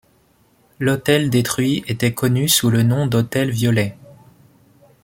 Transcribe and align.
L’hôtel 0.79 1.29
détruit 1.29 1.83
etait 1.87 2.11
connu 2.15 2.49
sous 2.49 2.71
le 2.71 2.81
nom 2.81 3.05
d’hôtel 3.05 3.51
Violet. 3.51 3.95